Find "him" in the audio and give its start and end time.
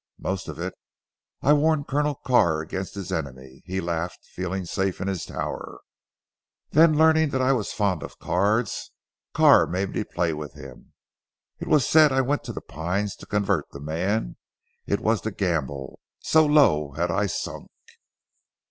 10.53-10.93